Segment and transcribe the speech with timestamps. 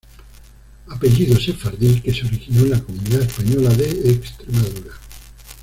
[0.89, 4.95] Apellido Sefardí que se originó en la comunidad española de Extremadura.